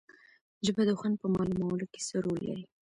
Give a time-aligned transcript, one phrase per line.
[0.65, 2.65] ژبه د خوند په معلومولو کې څه رول لري